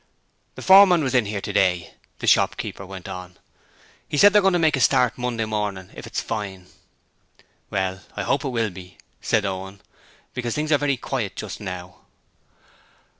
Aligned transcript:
'The 0.55 0.63
foreman 0.63 1.03
was 1.03 1.13
in 1.13 1.27
here 1.27 1.39
today,' 1.41 1.93
the 2.17 2.25
shopkeeper 2.25 2.87
went 2.87 3.07
on. 3.07 3.37
'He 4.09 4.17
said 4.17 4.33
they're 4.33 4.41
going 4.41 4.51
to 4.53 4.57
make 4.57 4.75
a 4.75 4.79
start 4.79 5.15
Monday 5.15 5.45
morning 5.45 5.91
if 5.93 6.07
it's 6.07 6.19
fine.' 6.23 6.65
'Well, 7.69 8.01
I 8.15 8.23
hope 8.23 8.43
it 8.43 8.49
will 8.49 8.71
be,' 8.71 8.97
said 9.21 9.45
Owen, 9.45 9.79
'because 10.33 10.55
things 10.55 10.71
are 10.71 10.79
very 10.79 10.97
quiet 10.97 11.35
just 11.35 11.59
now.' 11.59 11.97